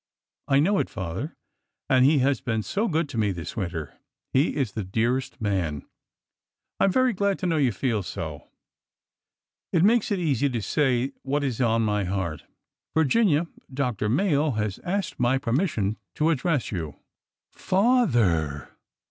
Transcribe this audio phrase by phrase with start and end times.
[0.47, 1.35] I know it, father.
[1.87, 3.99] And he has been so good to me this winter.
[4.33, 5.85] He is the dearest man!"
[6.79, 8.47] I am very glad to know you feel so.
[9.71, 12.45] It makes it easy to say what is on my heart.
[12.95, 14.09] Virginia, Dr.
[14.09, 16.95] Mayo has asked my permission to address you."
[17.53, 18.75] Father!"